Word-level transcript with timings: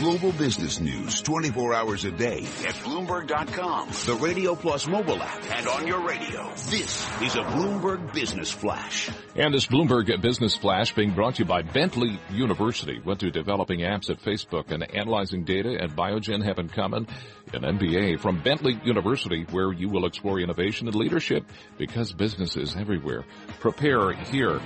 Global 0.00 0.32
business 0.32 0.80
news 0.80 1.20
24 1.20 1.74
hours 1.74 2.06
a 2.06 2.10
day 2.10 2.38
at 2.66 2.74
Bloomberg.com, 2.76 3.90
the 4.06 4.14
Radio 4.18 4.54
Plus 4.54 4.88
mobile 4.88 5.22
app, 5.22 5.58
and 5.58 5.68
on 5.68 5.86
your 5.86 6.00
radio. 6.00 6.48
This 6.70 7.06
is 7.20 7.34
a 7.34 7.42
Bloomberg 7.42 8.14
Business 8.14 8.50
Flash. 8.50 9.10
And 9.36 9.52
this 9.52 9.66
Bloomberg 9.66 10.22
Business 10.22 10.56
Flash 10.56 10.94
being 10.94 11.10
brought 11.10 11.34
to 11.34 11.40
you 11.40 11.44
by 11.44 11.60
Bentley 11.60 12.18
University. 12.30 12.98
What 13.04 13.18
do 13.18 13.30
developing 13.30 13.80
apps 13.80 14.08
at 14.08 14.22
Facebook 14.22 14.70
and 14.70 14.82
analyzing 14.90 15.44
data 15.44 15.76
at 15.78 15.90
Biogen 15.90 16.42
have 16.46 16.58
in 16.58 16.70
common? 16.70 17.06
An 17.52 17.62
MBA 17.62 18.20
from 18.20 18.42
Bentley 18.42 18.80
University 18.84 19.44
where 19.50 19.72
you 19.72 19.90
will 19.90 20.06
explore 20.06 20.40
innovation 20.40 20.86
and 20.86 20.94
leadership 20.94 21.44
because 21.76 22.12
business 22.12 22.56
is 22.56 22.74
everywhere. 22.74 23.24
Prepare 23.58 24.12
here. 24.12 24.60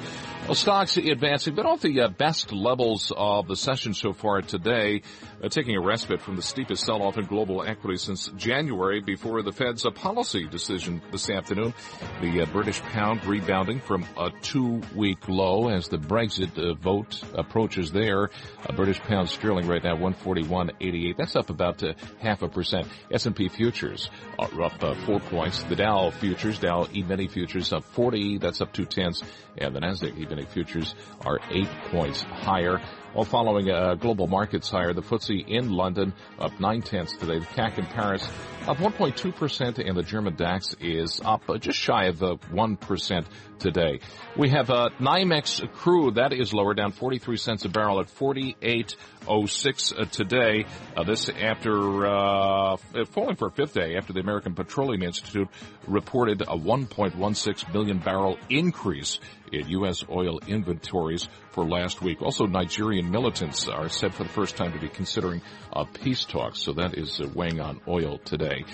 Well, 0.44 0.54
stocks 0.54 0.98
advancing, 0.98 1.54
but 1.54 1.64
off 1.64 1.80
the 1.80 2.02
uh, 2.02 2.08
best 2.08 2.52
levels 2.52 3.10
of 3.16 3.48
the 3.48 3.56
session 3.56 3.94
so 3.94 4.12
far 4.12 4.42
today, 4.42 5.00
uh, 5.42 5.48
taking 5.48 5.76
a 5.76 5.80
respite 5.80 6.20
from 6.20 6.36
the 6.36 6.42
steepest 6.42 6.84
sell-off 6.84 7.18
in 7.18 7.26
global 7.26 7.62
equities 7.62 8.02
since 8.02 8.28
January 8.36 9.00
before 9.00 9.42
the 9.42 9.52
Fed's 9.52 9.84
uh, 9.84 9.90
policy 9.90 10.46
decision 10.46 11.02
this 11.10 11.30
afternoon. 11.30 11.74
The 12.20 12.42
uh, 12.42 12.46
British 12.46 12.80
pound 12.80 13.24
rebounding 13.24 13.80
from 13.80 14.06
a 14.16 14.30
two-week 14.42 15.28
low 15.28 15.68
as 15.68 15.88
the 15.88 15.98
Brexit 15.98 16.58
uh, 16.58 16.74
vote 16.74 17.22
approaches 17.34 17.92
there. 17.92 18.30
A 18.66 18.72
British 18.72 19.00
pound 19.00 19.28
sterling 19.28 19.66
right 19.66 19.82
now 19.82 19.96
141.88. 19.96 21.16
That's 21.16 21.36
up 21.36 21.50
about 21.50 21.82
uh, 21.82 21.94
half 22.20 22.42
a 22.42 22.48
percent. 22.48 22.88
S&P 23.10 23.48
futures 23.48 24.10
are 24.38 24.62
up 24.62 24.80
four 25.06 25.20
points. 25.20 25.62
The 25.64 25.76
Dow 25.76 26.10
futures, 26.10 26.58
Dow 26.58 26.86
E-mini 26.92 27.28
futures 27.28 27.72
up 27.72 27.84
40. 27.84 28.38
That's 28.38 28.60
up 28.60 28.72
two 28.72 28.84
tenths. 28.84 29.22
And 29.56 29.74
the 29.74 29.80
Nasdaq 29.80 30.18
E-mini 30.18 30.46
futures 30.46 30.94
are 31.20 31.40
eight 31.50 31.68
points 31.90 32.22
higher. 32.22 32.80
While 33.14 33.24
following 33.26 33.70
uh, 33.70 33.94
global 33.94 34.26
markets 34.26 34.68
higher, 34.68 34.92
the 34.92 35.00
FTSE 35.00 35.46
in 35.46 35.70
London 35.70 36.12
up 36.36 36.58
nine 36.58 36.82
tenths 36.82 37.16
today. 37.16 37.38
The 37.38 37.46
CAC 37.46 37.78
in 37.78 37.86
Paris 37.86 38.28
up 38.66 38.78
1.2%, 38.78 39.78
and 39.78 39.96
the 39.96 40.02
German 40.02 40.34
DAX 40.34 40.74
is 40.80 41.20
up 41.24 41.48
uh, 41.48 41.58
just 41.58 41.78
shy 41.78 42.06
of 42.06 42.18
the 42.18 42.36
1% 42.36 43.26
today. 43.60 44.00
We 44.36 44.48
have 44.50 44.68
a 44.70 44.74
uh, 44.74 44.88
NYMEX 44.98 45.72
crude 45.74 46.16
that 46.16 46.32
is 46.32 46.52
lower, 46.52 46.74
down 46.74 46.90
43 46.90 47.36
cents 47.36 47.64
a 47.64 47.68
barrel 47.68 48.00
at 48.00 48.06
48.06 48.08 50.00
uh, 50.00 50.04
today. 50.06 50.64
Uh, 50.96 51.04
this 51.04 51.28
after 51.28 52.06
uh, 52.06 52.76
falling 53.10 53.36
for 53.36 53.46
a 53.46 53.52
fifth 53.52 53.74
day 53.74 53.96
after 53.96 54.12
the 54.12 54.20
American 54.20 54.54
Petroleum 54.54 55.02
Institute 55.02 55.48
reported 55.86 56.42
a 56.42 56.56
1.16 56.56 57.72
million 57.72 57.98
barrel 57.98 58.38
increase 58.50 59.20
in 59.60 59.68
U.S. 59.68 60.04
oil 60.08 60.38
inventories 60.46 61.28
for 61.50 61.64
last 61.64 62.02
week. 62.02 62.22
Also, 62.22 62.46
Nigerian 62.46 63.10
militants 63.10 63.68
are 63.68 63.88
said 63.88 64.14
for 64.14 64.24
the 64.24 64.28
first 64.28 64.56
time 64.56 64.72
to 64.72 64.78
be 64.78 64.88
considering 64.88 65.42
uh, 65.72 65.84
peace 65.84 66.24
talks, 66.24 66.60
so 66.60 66.72
that 66.74 66.96
is 66.96 67.20
uh, 67.20 67.28
weighing 67.34 67.60
on 67.60 67.80
oil 67.88 68.18
today. 68.18 68.64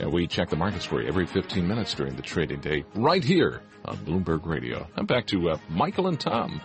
And 0.00 0.12
we 0.12 0.26
check 0.26 0.48
the 0.50 0.56
markets 0.56 0.84
for 0.84 1.00
you 1.00 1.08
every 1.08 1.26
15 1.26 1.66
minutes 1.66 1.94
during 1.94 2.16
the 2.16 2.22
trading 2.22 2.60
day, 2.60 2.84
right 2.94 3.22
here 3.22 3.62
on 3.84 3.96
Bloomberg 3.98 4.46
Radio. 4.46 4.86
I'm 4.96 5.06
back 5.06 5.26
to 5.28 5.50
uh, 5.50 5.58
Michael 5.68 6.08
and 6.08 6.18
Tom. 6.18 6.60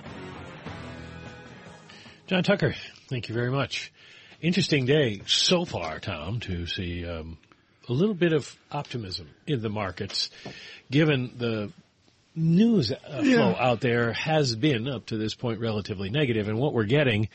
John 2.27 2.43
Tucker, 2.43 2.75
thank 3.07 3.27
you 3.29 3.35
very 3.35 3.51
much. 3.51 3.91
Interesting 4.41 4.85
day 4.85 5.21
so 5.25 5.65
far, 5.65 5.99
Tom, 5.99 6.39
to 6.41 6.65
see 6.65 7.05
um, 7.05 7.37
a 7.89 7.93
little 7.93 8.13
bit 8.13 8.33
of 8.33 8.55
optimism 8.71 9.29
in 9.47 9.61
the 9.61 9.69
markets, 9.69 10.29
given 10.89 11.33
the 11.37 11.73
news 12.39 12.91
uh, 12.91 12.95
flow 13.07 13.23
yeah. 13.23 13.55
out 13.59 13.81
there 13.81 14.13
has 14.13 14.55
been 14.55 14.87
up 14.87 15.07
to 15.07 15.17
this 15.17 15.35
point 15.35 15.59
relatively 15.59 16.09
negative, 16.09 16.47
and 16.47 16.57
what 16.57 16.73
we're 16.73 16.85
getting 16.85 17.29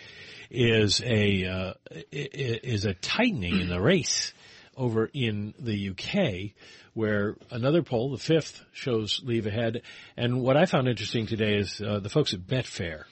is 0.51 1.01
a 1.05 1.45
uh, 1.45 1.73
is 2.11 2.85
a 2.85 2.95
tightening 2.95 3.61
in 3.61 3.69
the 3.69 3.81
race 3.81 4.33
over 4.77 5.09
in 5.13 5.55
the 5.59 5.91
UK, 5.91 6.53
where 6.95 7.37
another 7.51 7.83
poll, 7.83 8.11
the 8.11 8.19
fifth, 8.19 8.63
shows 8.73 9.21
leave 9.25 9.47
ahead. 9.47 9.83
And 10.17 10.43
what 10.43 10.57
I 10.57 10.67
found 10.67 10.89
interesting 10.89 11.27
today 11.27 11.57
is 11.57 11.81
uh, 11.81 12.01
the 12.01 12.09
folks 12.09 12.35
at 12.35 12.41
Betfair. 12.41 13.05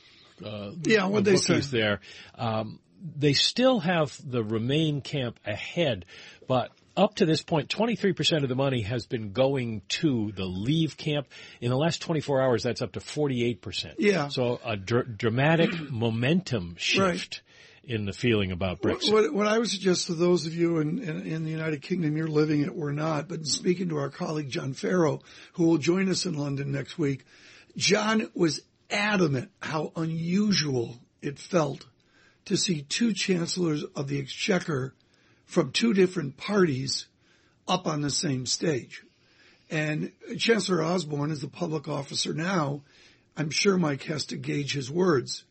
Uh, 0.44 0.72
yeah, 0.82 1.06
what 1.06 1.24
the 1.24 1.32
they 1.32 1.36
say 1.36 1.60
there. 1.60 2.00
Um, 2.34 2.80
they 3.16 3.32
still 3.32 3.80
have 3.80 4.16
the 4.24 4.42
Remain 4.42 5.00
camp 5.00 5.38
ahead, 5.44 6.04
but 6.46 6.70
up 6.96 7.16
to 7.16 7.26
this 7.26 7.42
point, 7.42 7.68
23% 7.68 8.42
of 8.42 8.48
the 8.48 8.54
money 8.54 8.82
has 8.82 9.06
been 9.06 9.32
going 9.32 9.82
to 9.88 10.32
the 10.32 10.44
leave 10.44 10.96
camp. 10.96 11.28
In 11.60 11.70
the 11.70 11.76
last 11.76 12.02
24 12.02 12.42
hours, 12.42 12.62
that's 12.62 12.82
up 12.82 12.92
to 12.92 13.00
48%. 13.00 13.94
Yeah. 13.98 14.28
So 14.28 14.60
a 14.64 14.76
dr- 14.76 15.16
dramatic 15.16 15.70
momentum 15.90 16.76
shift. 16.78 17.00
Right. 17.00 17.40
In 17.84 18.04
the 18.04 18.12
feeling 18.12 18.52
about 18.52 18.80
Brexit. 18.80 19.12
What, 19.12 19.34
what, 19.34 19.48
I 19.48 19.58
would 19.58 19.68
suggest 19.68 20.06
to 20.06 20.14
those 20.14 20.46
of 20.46 20.54
you 20.54 20.78
in, 20.78 21.00
in, 21.00 21.26
in, 21.26 21.44
the 21.44 21.50
United 21.50 21.82
Kingdom, 21.82 22.16
you're 22.16 22.28
living 22.28 22.60
it, 22.60 22.72
we're 22.72 22.92
not, 22.92 23.26
but 23.26 23.44
speaking 23.44 23.88
to 23.88 23.96
our 23.96 24.08
colleague 24.08 24.50
John 24.50 24.72
Fraher, 24.72 25.20
who 25.54 25.64
will 25.66 25.78
join 25.78 26.08
us 26.08 26.24
in 26.24 26.34
London 26.34 26.70
next 26.70 26.96
week, 26.96 27.24
John 27.76 28.30
was 28.36 28.60
adamant 28.88 29.50
how 29.60 29.90
unusual 29.96 31.00
it 31.22 31.40
felt 31.40 31.84
to 32.44 32.56
see 32.56 32.82
two 32.82 33.12
chancellors 33.12 33.82
of 33.96 34.06
the 34.06 34.20
exchequer 34.20 34.94
from 35.46 35.72
two 35.72 35.94
different 35.94 36.36
parties 36.36 37.06
up 37.68 37.86
on 37.86 38.00
the 38.00 38.10
same 38.10 38.46
stage. 38.46 39.02
And 39.70 40.12
Chancellor 40.38 40.82
Osborne 40.82 41.30
is 41.30 41.40
the 41.40 41.48
public 41.48 41.88
officer 41.88 42.34
now. 42.34 42.82
I'm 43.36 43.50
sure 43.50 43.78
Mike 43.78 44.02
has 44.04 44.26
to 44.26 44.36
gauge 44.36 44.72
his 44.74 44.90
words. 44.90 45.44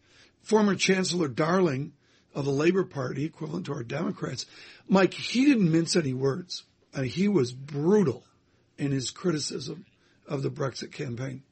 Former 0.44 0.76
Chancellor 0.76 1.28
Darling 1.28 1.94
of 2.36 2.46
the 2.46 2.52
Labour 2.52 2.84
Party, 2.84 3.26
equivalent 3.26 3.66
to 3.66 3.74
our 3.74 3.84
Democrats, 3.84 4.46
Mike, 4.88 5.14
he 5.14 5.46
didn't 5.46 5.72
mince 5.72 5.96
any 5.96 6.14
words. 6.14 6.64
Uh, 6.94 7.02
he 7.02 7.28
was 7.28 7.52
brutal 7.52 8.24
in 8.78 8.92
his 8.92 9.12
criticism 9.12 9.86
of 10.28 10.44
the 10.44 10.50
Brexit 10.50 10.92
campaign. 10.92 11.44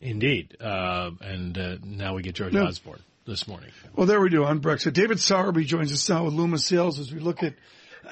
Indeed. 0.00 0.56
Uh, 0.60 1.12
and 1.20 1.56
uh, 1.56 1.76
now 1.82 2.14
we 2.14 2.22
get 2.22 2.34
George 2.34 2.54
yeah. 2.54 2.64
Osborne 2.64 3.02
this 3.26 3.48
morning. 3.48 3.70
Well, 3.94 4.06
there 4.06 4.20
we 4.20 4.28
do 4.28 4.44
on 4.44 4.60
Brexit. 4.60 4.92
David 4.92 5.18
Sowerby 5.18 5.64
joins 5.64 5.92
us 5.92 6.08
now 6.08 6.24
with 6.24 6.34
Loomis 6.34 6.66
Sayles 6.66 6.98
as 6.98 7.12
we 7.12 7.20
look 7.20 7.42
at 7.42 7.54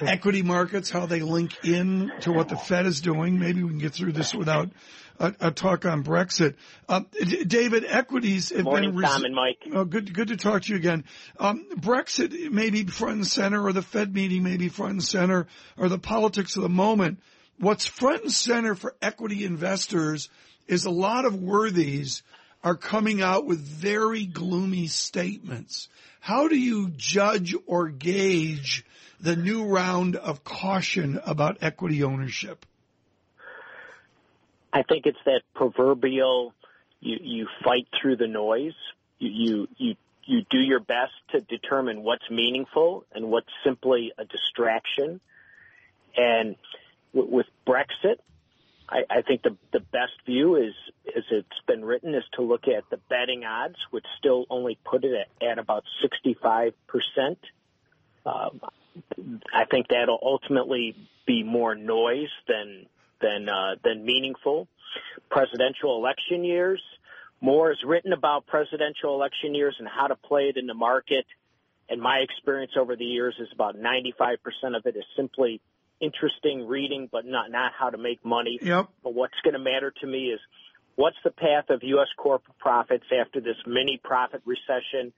equity 0.01 0.41
markets, 0.41 0.89
how 0.89 1.05
they 1.05 1.21
link 1.21 1.53
in 1.63 2.11
to 2.21 2.31
what 2.31 2.49
the 2.49 2.57
Fed 2.57 2.87
is 2.87 2.99
doing. 3.01 3.39
Maybe 3.39 3.61
we 3.61 3.69
can 3.69 3.77
get 3.77 3.93
through 3.93 4.13
this 4.13 4.33
without 4.33 4.71
a, 5.19 5.35
a 5.39 5.51
talk 5.51 5.85
on 5.85 6.03
Brexit. 6.03 6.55
Uh, 6.89 7.01
David, 7.45 7.85
equities 7.87 8.49
have 8.49 8.63
Morning, 8.63 8.89
been. 8.89 8.99
Res- 8.99 9.09
Tom 9.11 9.23
and 9.25 9.35
Mike. 9.35 9.67
Oh, 9.71 9.85
good, 9.85 10.11
good 10.13 10.29
to 10.29 10.37
talk 10.37 10.63
to 10.63 10.71
you 10.71 10.77
again. 10.77 11.03
Um, 11.39 11.67
Brexit 11.75 12.49
may 12.49 12.71
be 12.71 12.85
front 12.85 13.15
and 13.17 13.27
center, 13.27 13.63
or 13.63 13.71
the 13.71 13.83
Fed 13.83 14.13
meeting 14.15 14.41
may 14.41 14.57
be 14.57 14.69
front 14.69 14.93
and 14.93 15.03
center, 15.03 15.45
or 15.77 15.89
the 15.89 15.99
politics 15.99 16.55
of 16.55 16.63
the 16.63 16.69
moment. 16.69 17.19
What's 17.59 17.85
front 17.85 18.23
and 18.23 18.31
center 18.31 18.73
for 18.73 18.95
equity 18.99 19.45
investors 19.45 20.29
is 20.67 20.85
a 20.85 20.91
lot 20.91 21.25
of 21.25 21.35
worthies 21.35 22.23
are 22.63 22.75
coming 22.75 23.21
out 23.21 23.45
with 23.45 23.59
very 23.59 24.25
gloomy 24.25 24.87
statements. 24.87 25.89
How 26.19 26.47
do 26.47 26.57
you 26.57 26.89
judge 26.95 27.55
or 27.65 27.89
gauge 27.89 28.85
the 29.19 29.35
new 29.35 29.65
round 29.65 30.15
of 30.15 30.43
caution 30.43 31.19
about 31.25 31.57
equity 31.61 32.03
ownership? 32.03 32.65
I 34.71 34.83
think 34.83 35.05
it's 35.05 35.19
that 35.25 35.41
proverbial 35.53 36.53
you, 36.99 37.17
you 37.21 37.47
fight 37.63 37.87
through 38.01 38.15
the 38.15 38.27
noise. 38.27 38.73
You, 39.19 39.29
you, 39.29 39.67
you, 39.77 39.95
you 40.25 40.45
do 40.49 40.57
your 40.57 40.79
best 40.79 41.11
to 41.31 41.41
determine 41.41 42.01
what's 42.01 42.29
meaningful 42.31 43.05
and 43.13 43.29
what's 43.29 43.49
simply 43.63 44.13
a 44.17 44.25
distraction. 44.25 45.19
And 46.15 46.55
with 47.13 47.47
Brexit, 47.67 48.17
I, 48.93 49.05
I 49.09 49.21
think 49.23 49.41
the 49.41 49.57
the 49.71 49.79
best 49.79 50.13
view 50.25 50.55
is, 50.55 50.73
as 51.17 51.23
it's 51.31 51.61
been 51.67 51.83
written, 51.83 52.13
is 52.13 52.23
to 52.33 52.43
look 52.43 52.67
at 52.67 52.83
the 52.91 52.97
betting 53.09 53.43
odds, 53.43 53.77
which 53.89 54.05
still 54.19 54.45
only 54.49 54.77
put 54.85 55.03
it 55.03 55.13
at, 55.13 55.47
at 55.47 55.57
about 55.57 55.83
65 56.01 56.73
percent. 56.87 57.39
Um, 58.25 58.61
I 59.51 59.65
think 59.65 59.87
that'll 59.89 60.19
ultimately 60.21 60.95
be 61.25 61.41
more 61.43 61.73
noise 61.73 62.29
than 62.47 62.85
than 63.19 63.49
uh, 63.49 63.75
than 63.83 64.05
meaningful. 64.05 64.67
Presidential 65.29 65.97
election 65.97 66.43
years. 66.43 66.81
More 67.41 67.71
is 67.71 67.79
written 67.85 68.13
about 68.13 68.45
presidential 68.45 69.15
election 69.15 69.55
years 69.55 69.75
and 69.79 69.87
how 69.87 70.07
to 70.07 70.15
play 70.15 70.43
it 70.43 70.55
in 70.55 70.67
the 70.67 70.75
market. 70.75 71.25
And 71.89 71.99
my 71.99 72.19
experience 72.19 72.73
over 72.77 72.95
the 72.95 73.03
years 73.03 73.35
is 73.37 73.49
about 73.51 73.75
95% 73.75 74.37
of 74.77 74.85
it 74.85 74.95
is 74.95 75.03
simply 75.17 75.59
interesting 76.03 76.67
reading, 76.67 77.07
but 77.11 77.25
not 77.25 77.51
not 77.51 77.71
how 77.77 77.89
to 77.89 77.97
make 77.97 78.23
money. 78.25 78.59
Yep. 78.61 78.89
But 79.03 79.13
what's 79.13 79.39
going 79.43 79.53
to 79.53 79.59
matter 79.59 79.93
to 80.01 80.07
me 80.07 80.25
is 80.25 80.39
what's 80.95 81.17
the 81.23 81.31
path 81.31 81.69
of 81.69 81.83
U.S. 81.83 82.07
corporate 82.17 82.57
profits 82.59 83.05
after 83.17 83.39
this 83.39 83.57
mini 83.65 83.99
profit 84.03 84.41
recession, 84.45 85.13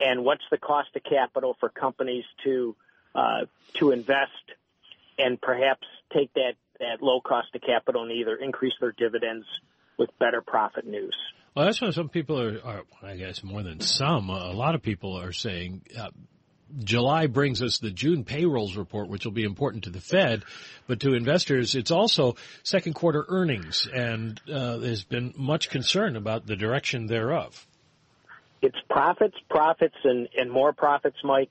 and 0.00 0.24
what's 0.24 0.44
the 0.50 0.58
cost 0.58 0.88
of 0.96 1.02
capital 1.04 1.56
for 1.60 1.68
companies 1.68 2.24
to 2.44 2.74
uh, 3.14 3.46
to 3.74 3.92
invest 3.92 4.30
and 5.18 5.40
perhaps 5.40 5.86
take 6.12 6.32
that 6.34 6.54
that 6.78 7.02
low 7.02 7.20
cost 7.20 7.48
of 7.54 7.62
capital 7.62 8.02
and 8.02 8.12
either 8.12 8.36
increase 8.36 8.74
their 8.80 8.92
dividends 8.92 9.46
with 9.98 10.10
better 10.18 10.42
profit 10.42 10.86
news. 10.86 11.16
Well, 11.54 11.64
that's 11.64 11.80
what 11.80 11.94
some 11.94 12.10
people 12.10 12.38
are, 12.38 12.60
are 12.62 12.82
I 13.02 13.16
guess 13.16 13.42
more 13.42 13.62
than 13.62 13.80
some, 13.80 14.28
a 14.28 14.52
lot 14.52 14.74
of 14.74 14.82
people 14.82 15.18
are 15.18 15.32
saying 15.32 15.82
uh, 15.98 16.10
July 16.78 17.26
brings 17.26 17.62
us 17.62 17.78
the 17.78 17.90
June 17.90 18.24
payrolls 18.24 18.76
report, 18.76 19.08
which 19.08 19.24
will 19.24 19.32
be 19.32 19.44
important 19.44 19.84
to 19.84 19.90
the 19.90 20.00
Fed, 20.00 20.44
but 20.86 21.00
to 21.00 21.14
investors, 21.14 21.74
it's 21.74 21.90
also 21.90 22.36
second 22.62 22.94
quarter 22.94 23.24
earnings, 23.28 23.88
and 23.92 24.40
uh, 24.52 24.76
there's 24.78 25.04
been 25.04 25.32
much 25.36 25.70
concern 25.70 26.16
about 26.16 26.46
the 26.46 26.56
direction 26.56 27.06
thereof. 27.06 27.66
It's 28.62 28.76
profits, 28.90 29.36
profits, 29.48 29.94
and, 30.02 30.28
and 30.36 30.50
more 30.50 30.72
profits, 30.72 31.18
Mike, 31.22 31.50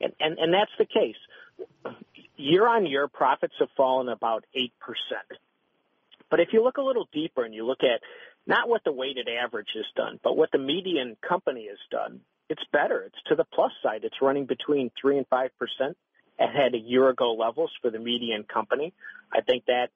and, 0.00 0.12
and 0.20 0.38
and 0.38 0.54
that's 0.54 0.70
the 0.78 0.86
case. 0.86 1.96
Year 2.36 2.66
on 2.66 2.86
year, 2.86 3.08
profits 3.08 3.54
have 3.58 3.68
fallen 3.76 4.08
about 4.08 4.44
eight 4.54 4.72
percent. 4.80 5.40
But 6.30 6.40
if 6.40 6.48
you 6.52 6.62
look 6.62 6.78
a 6.78 6.82
little 6.82 7.08
deeper 7.12 7.44
and 7.44 7.54
you 7.54 7.66
look 7.66 7.82
at 7.82 8.00
not 8.46 8.68
what 8.68 8.82
the 8.84 8.92
weighted 8.92 9.28
average 9.28 9.68
has 9.74 9.84
done, 9.94 10.18
but 10.22 10.36
what 10.36 10.50
the 10.50 10.58
median 10.58 11.16
company 11.26 11.66
has 11.68 11.78
done, 11.90 12.20
it's 12.52 12.62
better. 12.70 13.00
It's 13.06 13.22
to 13.28 13.34
the 13.34 13.44
plus 13.44 13.72
side. 13.82 14.04
It's 14.04 14.20
running 14.20 14.44
between 14.44 14.90
three 15.00 15.16
and 15.16 15.26
five 15.28 15.50
percent 15.58 15.96
ahead 16.38 16.74
of 16.74 16.82
year 16.82 17.08
ago 17.08 17.32
levels 17.32 17.70
for 17.80 17.90
the 17.90 17.98
median 17.98 18.44
company. 18.44 18.92
I 19.32 19.40
think 19.40 19.64
that 19.66 19.88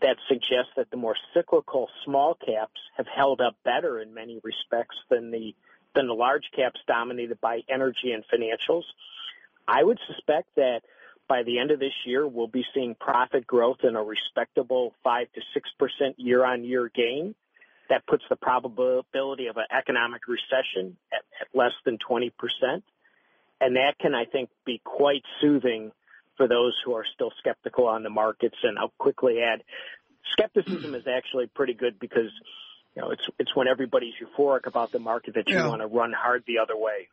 that 0.00 0.16
suggests 0.28 0.72
that 0.76 0.90
the 0.92 0.96
more 0.96 1.16
cyclical 1.34 1.88
small 2.04 2.34
caps 2.34 2.80
have 2.96 3.06
held 3.12 3.40
up 3.40 3.56
better 3.64 4.00
in 4.00 4.14
many 4.14 4.40
respects 4.44 4.96
than 5.10 5.32
the 5.32 5.54
than 5.94 6.06
the 6.06 6.14
large 6.14 6.44
caps 6.54 6.80
dominated 6.86 7.40
by 7.40 7.60
energy 7.68 8.12
and 8.12 8.24
financials. 8.32 8.84
I 9.66 9.82
would 9.82 9.98
suspect 10.06 10.54
that 10.56 10.82
by 11.28 11.42
the 11.42 11.58
end 11.58 11.72
of 11.72 11.80
this 11.80 11.92
year, 12.06 12.26
we'll 12.26 12.46
be 12.46 12.64
seeing 12.74 12.94
profit 12.94 13.44
growth 13.44 13.78
in 13.82 13.96
a 13.96 14.02
respectable 14.02 14.94
five 15.02 15.26
to 15.34 15.40
six 15.52 15.68
percent 15.80 16.14
year 16.18 16.44
on 16.44 16.62
year 16.64 16.88
gain 16.94 17.34
that 17.88 18.06
puts 18.06 18.22
the 18.30 18.36
probability 18.36 19.48
of 19.48 19.56
an 19.56 19.66
economic 19.76 20.22
recession 20.26 20.96
at 21.12 21.20
less 21.54 21.72
than 21.84 21.98
20%. 21.98 22.30
And 23.60 23.76
that 23.76 23.94
can, 24.00 24.14
I 24.14 24.24
think, 24.24 24.50
be 24.66 24.80
quite 24.84 25.22
soothing 25.40 25.92
for 26.36 26.48
those 26.48 26.74
who 26.84 26.94
are 26.94 27.04
still 27.14 27.32
skeptical 27.38 27.86
on 27.86 28.02
the 28.02 28.10
markets. 28.10 28.56
And 28.62 28.78
I'll 28.78 28.92
quickly 28.98 29.40
add, 29.40 29.62
skepticism 30.32 30.94
is 30.94 31.04
actually 31.06 31.46
pretty 31.46 31.74
good 31.74 31.98
because, 32.00 32.30
you 32.96 33.02
know, 33.02 33.10
it's, 33.10 33.22
it's 33.38 33.54
when 33.54 33.68
everybody's 33.68 34.14
euphoric 34.20 34.66
about 34.66 34.90
the 34.92 34.98
market 34.98 35.34
that 35.34 35.48
you 35.48 35.56
yeah. 35.56 35.68
want 35.68 35.80
to 35.80 35.86
run 35.86 36.12
hard 36.12 36.42
the 36.46 36.58
other 36.58 36.76
way. 36.76 37.08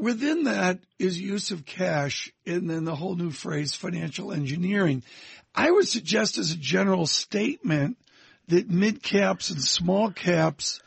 Within 0.00 0.44
that 0.44 0.78
is 0.98 1.20
use 1.20 1.50
of 1.50 1.64
cash 1.64 2.32
and 2.46 2.68
then 2.68 2.84
the 2.84 2.94
whole 2.94 3.14
new 3.14 3.30
phrase 3.30 3.74
financial 3.74 4.32
engineering. 4.32 5.02
I 5.54 5.70
would 5.70 5.86
suggest 5.86 6.38
as 6.38 6.52
a 6.52 6.56
general 6.56 7.06
statement 7.06 7.98
that 8.48 8.70
mid 8.70 9.02
caps 9.02 9.50
and 9.50 9.62
small 9.62 10.10
caps 10.10 10.80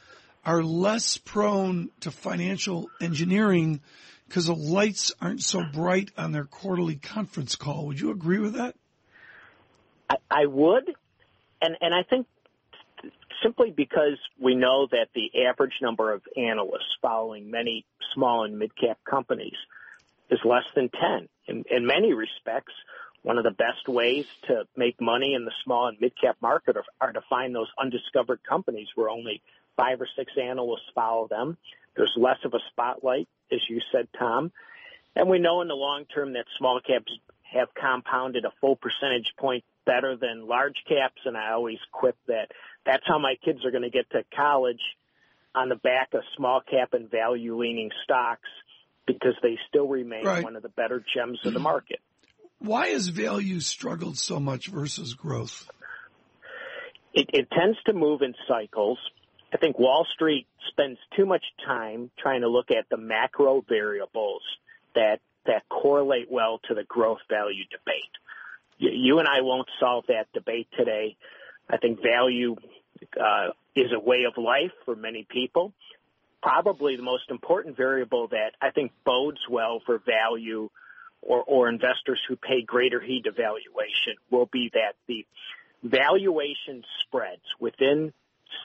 are 0.46 0.64
less 0.64 1.18
prone 1.18 1.90
to 2.02 2.12
financial 2.12 2.90
engineering 3.02 3.82
because 4.28 4.48
the 4.48 4.56
lights 4.56 5.14
aren't 5.22 5.44
so 5.44 5.64
bright 5.74 6.12
on 6.18 6.32
their 6.32 6.46
quarterly 6.46 6.96
conference 6.96 7.56
call. 7.56 7.88
Would 7.88 8.00
you 8.00 8.12
agree 8.12 8.40
with 8.40 8.54
that? 8.54 8.76
I, 10.10 10.16
I 10.30 10.46
would, 10.46 10.94
and 11.62 11.76
and 11.82 11.94
I 11.94 12.04
think 12.04 12.28
simply 13.44 13.72
because 13.72 14.18
we 14.40 14.56
know 14.56 14.88
that 14.92 15.08
the 15.14 15.46
average 15.46 15.74
number 15.82 16.14
of 16.14 16.22
analysts 16.38 16.96
following 17.02 17.52
many 17.52 17.86
small 18.14 18.44
and 18.44 18.58
mid 18.58 18.76
cap 18.76 19.00
companies 19.10 19.56
is 20.30 20.40
less 20.44 20.64
than 20.76 20.90
10. 20.90 21.30
In, 21.48 21.64
in 21.70 21.86
many 21.86 22.14
respects, 22.14 22.74
one 23.22 23.38
of 23.38 23.44
the 23.44 23.52
best 23.52 23.88
ways 23.88 24.26
to 24.48 24.64
make 24.76 25.00
money 25.00 25.34
in 25.34 25.46
the 25.46 25.52
small 25.64 25.88
and 25.88 26.00
mid 26.00 26.14
cap 26.20 26.38
market 26.42 26.78
are, 26.78 26.84
are 27.02 27.14
to 27.14 27.22
find 27.30 27.54
those 27.54 27.70
undiscovered 27.80 28.40
companies 28.48 28.88
where 28.96 29.10
only 29.10 29.42
five 29.78 30.02
or 30.02 30.08
six 30.18 30.32
analysts 30.42 30.90
follow 30.94 31.28
them. 31.28 31.58
There's 31.96 32.14
less 32.18 32.38
of 32.44 32.54
a 32.54 32.60
spotlight, 32.72 33.28
as 33.52 33.60
you 33.70 33.80
said, 33.92 34.08
Tom. 34.18 34.52
And 35.16 35.30
we 35.30 35.40
know 35.40 35.62
in 35.62 35.68
the 35.68 35.76
long 35.76 36.06
term 36.06 36.34
that 36.34 36.46
small 36.58 36.80
caps 36.86 37.12
have 37.44 37.70
compounded 37.74 38.44
a 38.44 38.52
full 38.60 38.76
percentage 38.76 39.32
point 39.38 39.64
better 39.86 40.18
than 40.18 40.48
large 40.48 40.84
caps. 40.88 41.22
And 41.26 41.38
I 41.38 41.52
always 41.52 41.78
quip 41.92 42.18
that 42.28 42.52
that's 42.86 43.04
how 43.08 43.20
my 43.20 43.36
kids 43.44 43.64
are 43.66 43.72
going 43.72 43.84
to 43.84 43.90
get 43.90 44.10
to 44.12 44.24
college 44.36 44.82
on 45.54 45.70
the 45.70 45.76
back 45.76 46.14
of 46.14 46.22
small 46.36 46.62
cap 46.62 46.94
and 46.94 47.10
value 47.10 47.58
leaning 47.58 47.92
stocks 48.04 48.50
because 49.08 49.36
they 49.42 49.58
still 49.70 49.88
remain 49.88 50.26
right. 50.26 50.44
one 50.44 50.56
of 50.56 50.64
the 50.64 50.70
better 50.70 51.04
gems 51.16 51.40
of 51.46 51.54
the 51.54 51.60
mm-hmm. 51.60 51.64
market. 51.64 52.00
Why 52.60 52.88
has 52.88 53.08
value 53.08 53.60
struggled 53.60 54.18
so 54.18 54.40
much 54.40 54.68
versus 54.68 55.14
growth? 55.14 55.70
It, 57.14 57.30
it 57.34 57.48
tends 57.52 57.78
to 57.86 57.94
move 57.94 58.22
in 58.22 58.34
cycles. 58.48 58.98
I 59.56 59.58
think 59.58 59.80
Wall 59.80 60.06
Street 60.14 60.48
spends 60.68 60.98
too 61.16 61.26
much 61.26 61.46
time 61.66 62.12
trying 62.20 62.42
to 62.42 62.50
look 62.50 62.72
at 62.72 62.90
the 62.90 62.98
macro 62.98 63.64
variables 63.70 64.42
that 64.96 65.22
that 65.46 65.64
correlate 65.70 66.30
well 66.30 66.60
to 66.68 66.74
the 66.74 66.84
growth 66.84 67.22
value 67.30 67.64
debate. 67.72 68.12
You, 68.78 68.90
you 68.92 69.20
and 69.20 69.30
I 69.30 69.40
won't 69.40 69.70
solve 69.80 70.08
that 70.10 70.28
debate 70.34 70.68
today. 70.78 71.16
I 71.70 71.78
think 71.78 72.02
value 72.04 72.58
uh, 73.18 73.52
is 73.78 73.94
a 73.96 74.00
way 74.00 74.26
of 74.26 74.34
life 74.38 74.74
for 74.84 74.94
many 74.94 75.26
people. 75.30 75.72
Probably 76.44 76.98
the 76.98 77.04
most 77.04 77.30
important 77.30 77.78
variable 77.78 78.28
that 78.30 78.56
I 78.62 78.72
think 78.72 78.92
bodes 79.06 79.40
well 79.50 79.82
for 79.86 80.02
value 80.06 80.70
or, 81.22 81.42
or 81.44 81.70
investors 81.70 82.20
who 82.28 82.36
pay 82.36 82.62
greater 82.62 83.00
heed 83.00 83.24
to 83.24 83.32
valuation 83.32 84.16
will 84.30 84.50
be 84.52 84.70
that 84.74 84.96
the 85.08 85.26
valuation 85.82 86.84
spreads 87.06 87.44
within 87.58 88.12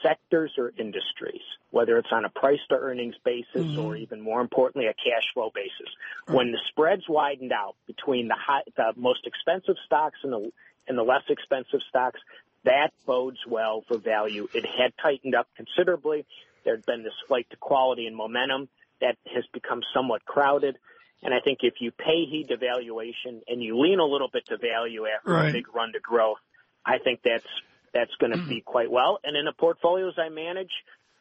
sectors 0.03 0.51
or 0.57 0.71
industries, 0.77 1.41
whether 1.71 1.97
it's 1.97 2.11
on 2.11 2.25
a 2.25 2.29
price 2.29 2.59
to 2.69 2.75
earnings 2.75 3.15
basis 3.23 3.45
mm-hmm. 3.55 3.79
or 3.79 3.95
even 3.95 4.21
more 4.21 4.41
importantly, 4.41 4.87
a 4.87 4.93
cash 4.93 5.23
flow 5.33 5.51
basis. 5.53 5.93
Right. 6.27 6.37
When 6.37 6.51
the 6.51 6.59
spreads 6.69 7.03
widened 7.07 7.51
out 7.51 7.75
between 7.87 8.27
the 8.27 8.35
high, 8.35 8.61
the 8.75 8.93
most 8.95 9.25
expensive 9.25 9.75
stocks 9.85 10.19
and 10.23 10.33
the, 10.33 10.51
and 10.87 10.97
the 10.97 11.03
less 11.03 11.23
expensive 11.29 11.81
stocks, 11.89 12.19
that 12.63 12.91
bodes 13.05 13.39
well 13.47 13.83
for 13.87 13.97
value. 13.97 14.47
It 14.53 14.65
had 14.65 14.93
tightened 15.01 15.35
up 15.35 15.47
considerably. 15.55 16.25
There 16.63 16.75
had 16.75 16.85
been 16.85 17.03
this 17.03 17.13
flight 17.27 17.47
to 17.49 17.57
quality 17.57 18.05
and 18.05 18.15
momentum 18.15 18.69
that 19.01 19.17
has 19.33 19.43
become 19.51 19.81
somewhat 19.93 20.25
crowded. 20.25 20.77
And 21.23 21.33
I 21.33 21.39
think 21.39 21.59
if 21.61 21.75
you 21.79 21.91
pay 21.91 22.25
heed 22.25 22.49
to 22.49 22.57
valuation 22.57 23.41
and 23.47 23.61
you 23.61 23.79
lean 23.79 23.99
a 23.99 24.05
little 24.05 24.29
bit 24.31 24.45
to 24.47 24.57
value 24.57 25.05
after 25.07 25.31
right. 25.31 25.49
a 25.49 25.53
big 25.53 25.73
run 25.73 25.93
to 25.93 25.99
growth, 25.99 26.39
I 26.85 26.97
think 26.97 27.21
that's 27.23 27.45
that's 27.93 28.11
going 28.19 28.31
to 28.31 28.39
mm-hmm. 28.39 28.49
be 28.49 28.61
quite 28.61 28.91
well. 28.91 29.19
And 29.23 29.35
in 29.35 29.45
the 29.45 29.53
portfolios 29.53 30.13
I 30.17 30.29
manage, 30.29 30.71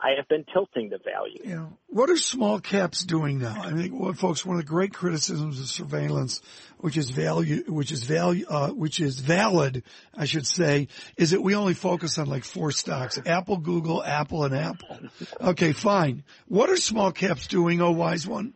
I 0.02 0.12
have 0.16 0.28
been 0.28 0.44
tilting 0.50 0.88
the 0.88 0.98
value. 0.98 1.40
Yeah. 1.44 1.66
What 1.88 2.08
are 2.08 2.16
small 2.16 2.58
caps 2.58 3.04
doing 3.04 3.38
now? 3.38 3.60
I 3.62 3.72
think, 3.72 3.92
well, 3.94 4.14
folks, 4.14 4.46
one 4.46 4.56
of 4.56 4.62
the 4.62 4.68
great 4.68 4.94
criticisms 4.94 5.60
of 5.60 5.66
surveillance, 5.66 6.40
which 6.78 6.96
is 6.96 7.10
value, 7.10 7.64
which 7.68 7.92
is 7.92 8.04
value, 8.04 8.46
uh, 8.48 8.68
which 8.68 8.98
is 8.98 9.18
valid, 9.18 9.82
I 10.14 10.24
should 10.24 10.46
say, 10.46 10.88
is 11.18 11.32
that 11.32 11.42
we 11.42 11.54
only 11.54 11.74
focus 11.74 12.18
on 12.18 12.28
like 12.28 12.44
four 12.44 12.72
stocks: 12.72 13.18
Apple, 13.26 13.58
Google, 13.58 14.02
Apple, 14.02 14.44
and 14.44 14.54
Apple. 14.54 14.98
Okay, 15.38 15.72
fine. 15.72 16.24
What 16.48 16.70
are 16.70 16.76
small 16.76 17.12
caps 17.12 17.46
doing? 17.46 17.82
Oh, 17.82 17.90
wise 17.90 18.26
one. 18.26 18.54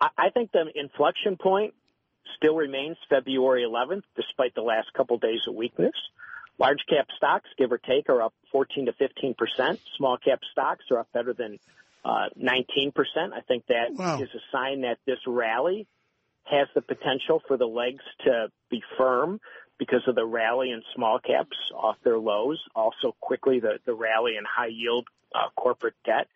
I 0.00 0.30
think 0.32 0.50
the 0.52 0.64
inflection 0.74 1.36
point 1.36 1.74
still 2.36 2.56
remains 2.56 2.96
February 3.10 3.66
11th, 3.68 4.04
despite 4.16 4.54
the 4.54 4.62
last 4.62 4.88
couple 4.96 5.18
days 5.18 5.40
of 5.46 5.54
weakness. 5.54 5.92
Large 6.60 6.84
cap 6.90 7.06
stocks, 7.16 7.48
give 7.56 7.72
or 7.72 7.78
take, 7.78 8.10
are 8.10 8.20
up 8.20 8.34
14 8.52 8.86
to 8.86 8.92
15 8.92 9.34
percent. 9.34 9.80
Small 9.96 10.18
cap 10.18 10.40
stocks 10.52 10.84
are 10.90 10.98
up 10.98 11.08
better 11.12 11.32
than 11.32 11.58
uh, 12.04 12.28
19 12.36 12.92
percent. 12.92 13.32
I 13.32 13.40
think 13.40 13.66
that 13.68 13.94
wow. 13.94 14.20
is 14.20 14.28
a 14.34 14.42
sign 14.52 14.82
that 14.82 14.98
this 15.06 15.18
rally 15.26 15.86
has 16.44 16.68
the 16.74 16.82
potential 16.82 17.42
for 17.48 17.56
the 17.56 17.66
legs 17.66 18.04
to 18.24 18.48
be 18.70 18.82
firm 18.98 19.40
because 19.78 20.02
of 20.06 20.14
the 20.14 20.26
rally 20.26 20.70
in 20.70 20.82
small 20.94 21.18
caps 21.18 21.56
off 21.74 21.96
their 22.04 22.18
lows. 22.18 22.62
Also, 22.74 23.16
quickly 23.20 23.60
the 23.60 23.78
the 23.86 23.94
rally 23.94 24.36
in 24.36 24.44
high 24.44 24.70
yield 24.70 25.08
uh, 25.34 25.48
corporate 25.56 25.94
debt. 26.04 26.28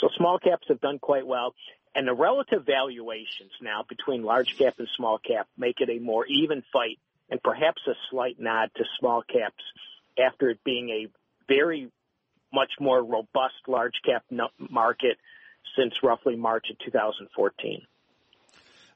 So 0.00 0.08
small 0.16 0.38
caps 0.38 0.68
have 0.68 0.80
done 0.80 0.98
quite 0.98 1.26
well. 1.26 1.54
And 1.94 2.08
the 2.08 2.14
relative 2.14 2.64
valuations 2.64 3.52
now 3.60 3.84
between 3.86 4.22
large 4.22 4.56
cap 4.58 4.74
and 4.78 4.88
small 4.96 5.18
cap 5.18 5.48
make 5.56 5.80
it 5.80 5.90
a 5.90 5.98
more 5.98 6.26
even 6.26 6.62
fight 6.72 6.98
and 7.30 7.42
perhaps 7.42 7.82
a 7.86 7.92
slight 8.10 8.36
nod 8.38 8.70
to 8.76 8.84
small 8.98 9.22
caps 9.22 9.62
after 10.18 10.50
it 10.50 10.58
being 10.64 10.90
a 10.90 11.06
very 11.48 11.90
much 12.52 12.70
more 12.80 13.02
robust 13.02 13.54
large 13.66 13.94
cap 14.04 14.24
market 14.70 15.18
since 15.76 15.94
roughly 16.02 16.36
March 16.36 16.66
of 16.70 16.78
2014. 16.84 17.82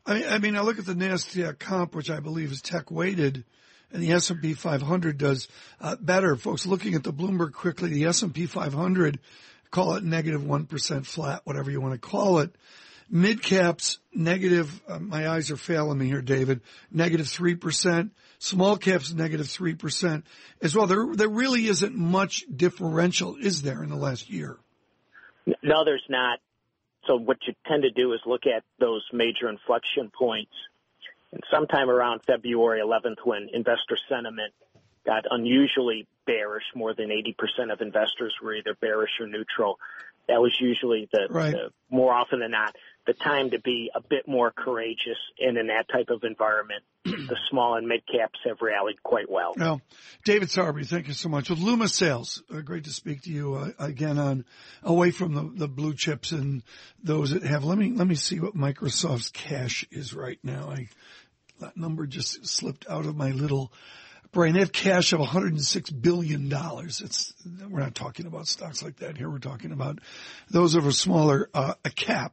I, 0.06 0.24
I 0.24 0.38
mean, 0.38 0.56
I 0.56 0.60
look 0.60 0.78
at 0.78 0.86
the 0.86 0.94
Nasdaq 0.94 1.58
comp, 1.58 1.94
which 1.94 2.10
I 2.10 2.20
believe 2.20 2.50
is 2.50 2.62
tech 2.62 2.90
weighted, 2.90 3.44
and 3.92 4.02
the 4.02 4.12
S&P 4.12 4.54
500 4.54 5.18
does 5.18 5.48
uh, 5.80 5.96
better. 6.00 6.36
Folks, 6.36 6.66
looking 6.66 6.94
at 6.94 7.04
the 7.04 7.12
Bloomberg 7.12 7.52
quickly, 7.52 7.90
the 7.90 8.06
S&P 8.06 8.46
500, 8.46 9.18
call 9.70 9.94
it 9.94 10.04
negative 10.04 10.44
1 10.44 10.66
flat, 10.66 11.42
whatever 11.44 11.70
you 11.70 11.80
want 11.80 11.92
to 11.92 11.98
call 11.98 12.38
it. 12.38 12.54
Mid 13.10 13.42
caps 13.42 13.98
negative. 14.14 14.80
Uh, 14.86 15.00
my 15.00 15.28
eyes 15.28 15.50
are 15.50 15.56
failing 15.56 15.98
me 15.98 16.06
here, 16.06 16.22
David. 16.22 16.60
negative 16.90 17.00
Negative 17.10 17.28
three 17.28 17.56
percent. 17.56 18.12
Small 18.38 18.76
caps 18.76 19.12
negative 19.12 19.18
negative 19.18 19.50
three 19.50 19.74
percent 19.74 20.24
as 20.62 20.76
well. 20.76 20.86
There 20.86 21.06
there 21.14 21.28
really 21.28 21.66
isn't 21.66 21.94
much 21.94 22.44
differential, 22.54 23.36
is 23.36 23.62
there, 23.62 23.82
in 23.82 23.90
the 23.90 23.96
last 23.96 24.30
year? 24.30 24.58
No, 25.62 25.84
there's 25.84 26.04
not. 26.08 26.38
so 27.06 27.16
what 27.16 27.38
you 27.46 27.54
tend 27.66 27.82
to 27.82 27.90
do 27.90 28.12
is 28.12 28.20
look 28.26 28.46
at 28.46 28.62
those 28.78 29.02
major 29.12 29.48
inflection 29.48 30.10
points. 30.16 30.52
And 31.32 31.42
sometime 31.52 31.90
around 31.90 32.22
February 32.26 32.80
11th, 32.80 33.18
when 33.24 33.48
investor 33.52 33.96
sentiment 34.08 34.52
got 35.06 35.24
unusually 35.30 36.06
bearish, 36.30 36.62
more 36.76 36.94
than 36.94 37.08
80% 37.08 37.72
of 37.72 37.80
investors 37.80 38.32
were 38.42 38.54
either 38.54 38.76
bearish 38.80 39.10
or 39.18 39.26
neutral. 39.26 39.78
That 40.28 40.40
was 40.40 40.52
usually 40.60 41.08
the, 41.12 41.26
right. 41.28 41.52
the 41.52 41.70
more 41.90 42.14
often 42.14 42.38
than 42.38 42.52
not 42.52 42.76
the 43.06 43.14
time 43.14 43.50
to 43.50 43.58
be 43.58 43.90
a 43.94 44.00
bit 44.00 44.28
more 44.28 44.52
courageous. 44.52 45.18
And 45.40 45.58
in 45.58 45.66
that 45.66 45.86
type 45.92 46.10
of 46.10 46.22
environment, 46.22 46.84
the 47.04 47.36
small 47.50 47.74
and 47.74 47.88
mid 47.88 48.02
caps 48.06 48.38
have 48.44 48.58
rallied 48.60 49.02
quite 49.02 49.28
well. 49.28 49.54
Well, 49.56 49.80
David 50.24 50.50
Sowerby, 50.50 50.86
thank 50.86 51.08
you 51.08 51.14
so 51.14 51.28
much. 51.28 51.50
With 51.50 51.58
Loomis 51.58 51.94
Sayles, 51.94 52.44
uh, 52.54 52.60
great 52.60 52.84
to 52.84 52.90
speak 52.90 53.22
to 53.22 53.30
you 53.30 53.54
uh, 53.54 53.70
again 53.80 54.18
on 54.18 54.44
away 54.84 55.10
from 55.10 55.34
the, 55.34 55.50
the 55.52 55.68
blue 55.68 55.94
chips 55.94 56.30
and 56.30 56.62
those 57.02 57.32
that 57.32 57.42
have. 57.42 57.64
Let 57.64 57.78
me 57.78 57.90
let 57.90 58.06
me 58.06 58.14
see 58.14 58.38
what 58.38 58.54
Microsoft's 58.54 59.30
cash 59.30 59.84
is 59.90 60.14
right 60.14 60.38
now. 60.44 60.70
I 60.70 60.88
that 61.58 61.76
number 61.76 62.06
just 62.06 62.46
slipped 62.46 62.86
out 62.88 63.06
of 63.06 63.16
my 63.16 63.30
little 63.30 63.72
brain. 64.32 64.54
They 64.54 64.60
have 64.60 64.72
cash 64.72 65.12
of 65.12 65.20
106 65.20 65.90
billion 65.90 66.48
dollars. 66.48 67.00
It's 67.00 67.34
we're 67.68 67.80
not 67.80 67.94
talking 67.94 68.26
about 68.26 68.46
stocks 68.46 68.82
like 68.82 68.96
that 68.98 69.16
here. 69.16 69.30
We're 69.30 69.38
talking 69.38 69.72
about 69.72 69.98
those 70.50 70.74
of 70.74 70.86
a 70.86 70.92
smaller 70.92 71.48
uh, 71.54 71.74
a 71.84 71.90
cap. 71.90 72.32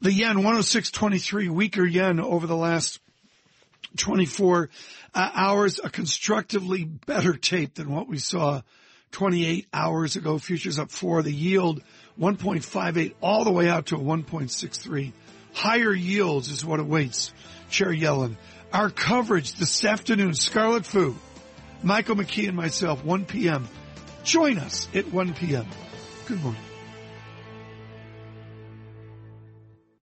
The 0.00 0.12
yen 0.12 0.36
106.23, 0.36 1.48
weaker 1.48 1.84
yen 1.84 2.20
over 2.20 2.46
the 2.46 2.56
last 2.56 3.00
24 3.96 4.68
uh, 5.14 5.30
hours, 5.34 5.80
a 5.82 5.88
constructively 5.88 6.84
better 6.84 7.34
tape 7.34 7.74
than 7.74 7.90
what 7.90 8.08
we 8.08 8.18
saw 8.18 8.60
28 9.12 9.66
hours 9.72 10.16
ago. 10.16 10.38
Futures 10.38 10.78
up 10.78 10.90
four. 10.90 11.22
The 11.22 11.32
yield 11.32 11.82
1.58 12.20 13.14
all 13.20 13.44
the 13.44 13.52
way 13.52 13.68
out 13.68 13.86
to 13.86 13.96
a 13.96 13.98
1.63. 13.98 15.12
Higher 15.54 15.94
yields 15.94 16.50
is 16.50 16.64
what 16.64 16.80
awaits 16.80 17.32
Chair 17.70 17.88
Yellen. 17.88 18.36
Our 18.72 18.90
coverage 18.90 19.54
this 19.54 19.84
afternoon, 19.84 20.34
Scarlet 20.34 20.84
Fu, 20.84 21.16
Michael 21.86 22.16
McKee 22.16 22.48
and 22.48 22.56
myself, 22.56 23.04
1 23.04 23.26
p.m. 23.26 23.68
Join 24.24 24.58
us 24.58 24.88
at 24.92 25.06
1 25.12 25.34
p.m. 25.34 25.64
Good 26.26 26.42
morning. 26.42 26.65